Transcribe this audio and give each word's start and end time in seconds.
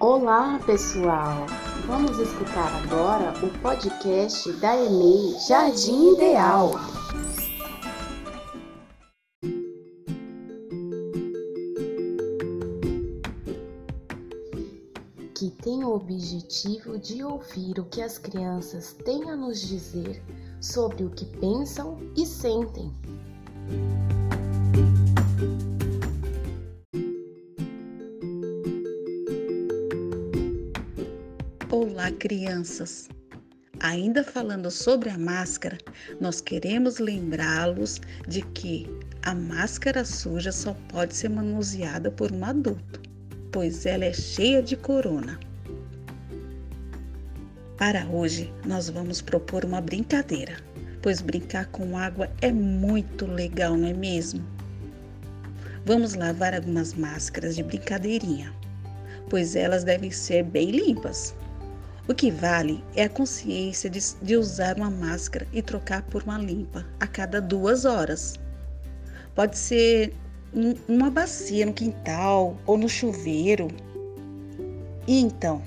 Olá, 0.00 0.58
pessoal! 0.66 1.46
Vamos 1.86 2.18
escutar 2.18 2.82
agora 2.82 3.32
o 3.46 3.58
podcast 3.60 4.52
da 4.54 4.76
EMEI 4.76 5.38
Jardim 5.46 6.14
Ideal. 6.14 6.72
Que 15.32 15.50
tem 15.62 15.84
o 15.84 15.94
objetivo 15.94 16.98
de 16.98 17.22
ouvir 17.22 17.78
o 17.78 17.84
que 17.84 18.02
as 18.02 18.18
crianças 18.18 18.94
têm 19.04 19.30
a 19.30 19.36
nos 19.36 19.60
dizer 19.60 20.20
sobre 20.60 21.04
o 21.04 21.10
que 21.10 21.24
pensam 21.24 21.98
e 22.16 22.26
sentem. 22.26 22.92
Olá, 31.94 32.10
crianças! 32.10 33.08
Ainda 33.78 34.24
falando 34.24 34.68
sobre 34.68 35.10
a 35.10 35.16
máscara, 35.16 35.78
nós 36.20 36.40
queremos 36.40 36.98
lembrá-los 36.98 38.00
de 38.26 38.42
que 38.42 38.90
a 39.22 39.32
máscara 39.32 40.04
suja 40.04 40.50
só 40.50 40.74
pode 40.88 41.14
ser 41.14 41.28
manuseada 41.30 42.10
por 42.10 42.32
um 42.32 42.44
adulto, 42.44 43.00
pois 43.52 43.86
ela 43.86 44.04
é 44.04 44.12
cheia 44.12 44.60
de 44.60 44.76
corona. 44.76 45.38
Para 47.76 48.04
hoje, 48.06 48.52
nós 48.66 48.90
vamos 48.90 49.22
propor 49.22 49.64
uma 49.64 49.80
brincadeira, 49.80 50.56
pois 51.00 51.20
brincar 51.20 51.66
com 51.66 51.96
água 51.96 52.28
é 52.42 52.50
muito 52.50 53.24
legal, 53.24 53.76
não 53.76 53.86
é 53.86 53.94
mesmo? 53.94 54.44
Vamos 55.86 56.14
lavar 56.14 56.54
algumas 56.54 56.92
máscaras 56.92 57.54
de 57.54 57.62
brincadeirinha, 57.62 58.52
pois 59.30 59.54
elas 59.54 59.84
devem 59.84 60.10
ser 60.10 60.42
bem 60.42 60.72
limpas. 60.72 61.36
O 62.06 62.14
que 62.14 62.30
vale 62.30 62.84
é 62.94 63.04
a 63.04 63.08
consciência 63.08 63.88
de, 63.88 63.98
de, 64.20 64.36
usar 64.36 64.76
uma 64.76 64.90
máscara 64.90 65.46
e 65.54 65.62
trocar 65.62 66.02
por 66.02 66.22
uma 66.22 66.36
limpa 66.36 66.84
a 67.00 67.06
cada 67.06 67.40
duas 67.40 67.86
horas. 67.86 68.34
Pode 69.34 69.56
ser 69.56 70.14
numa 70.86 71.08
bacia 71.08 71.64
no 71.64 71.72
quintal 71.72 72.58
ou 72.66 72.76
no 72.76 72.90
chuveiro. 72.90 73.68
E 75.06 75.18
então, 75.18 75.62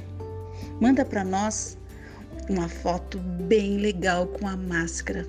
manda 0.79 1.03
para 1.03 1.23
nós 1.23 1.75
uma 2.47 2.69
foto 2.69 3.17
bem 3.17 3.77
legal 3.77 4.27
com 4.27 4.47
a 4.47 4.55
máscara. 4.55 5.27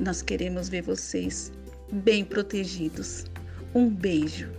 Nós 0.00 0.20
queremos 0.20 0.68
ver 0.68 0.82
vocês 0.82 1.52
bem 1.92 2.24
protegidos. 2.24 3.24
Um 3.72 3.88
beijo. 3.88 4.50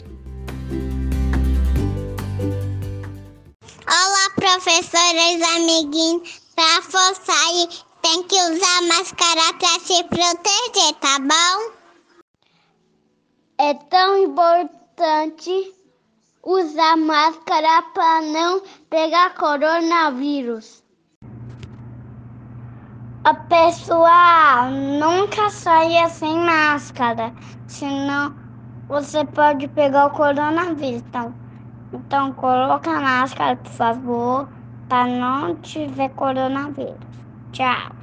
Professores 4.69 5.41
amiguinhos, 5.55 6.39
para 6.55 6.81
forçar 6.83 7.35
tem 8.03 8.21
que 8.23 8.35
usar 8.35 8.81
máscara 8.87 9.53
para 9.57 9.79
se 9.79 10.03
proteger, 10.03 10.93
tá 11.01 11.17
bom? 11.19 11.73
É 13.57 13.73
tão 13.73 14.17
importante 14.19 15.73
usar 16.43 16.97
máscara 16.97 17.81
para 17.93 18.21
não 18.21 18.61
pegar 18.91 19.33
coronavírus. 19.33 20.83
A 23.23 23.33
pessoa 23.33 24.69
nunca 24.69 25.49
saia 25.49 26.07
sem 26.09 26.37
máscara, 26.37 27.33
senão 27.67 28.35
você 28.87 29.25
pode 29.25 29.67
pegar 29.69 30.05
o 30.05 30.11
coronavírus. 30.11 31.01
Então, 31.01 31.33
então, 31.91 32.31
coloca 32.33 32.91
a 32.91 33.01
máscara, 33.01 33.55
por 33.55 33.71
favor, 33.71 34.58
para 34.89 35.07
não 35.07 35.61
tiver 35.61 36.09
coronavírus. 36.15 36.99
Tchau. 37.53 37.98